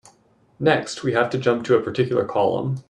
Next, 0.59 1.03
we 1.03 1.13
have 1.13 1.29
to 1.29 1.37
jump 1.37 1.63
to 1.65 1.75
a 1.77 1.79
particular 1.79 2.25
column. 2.25 2.79